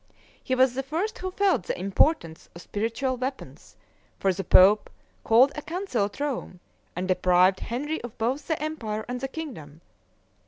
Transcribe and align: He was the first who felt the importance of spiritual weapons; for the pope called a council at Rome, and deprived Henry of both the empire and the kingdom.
He 0.43 0.55
was 0.55 0.73
the 0.73 0.81
first 0.81 1.19
who 1.19 1.29
felt 1.29 1.65
the 1.67 1.79
importance 1.79 2.49
of 2.55 2.63
spiritual 2.63 3.17
weapons; 3.17 3.75
for 4.17 4.33
the 4.33 4.43
pope 4.43 4.89
called 5.23 5.51
a 5.55 5.61
council 5.61 6.05
at 6.05 6.19
Rome, 6.19 6.59
and 6.95 7.07
deprived 7.07 7.59
Henry 7.59 8.01
of 8.03 8.17
both 8.17 8.47
the 8.47 8.59
empire 8.59 9.05
and 9.07 9.21
the 9.21 9.27
kingdom. 9.27 9.81